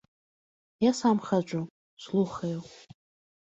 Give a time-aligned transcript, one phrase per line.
[0.83, 1.61] Я сам хаджу,
[2.07, 2.57] слухаю.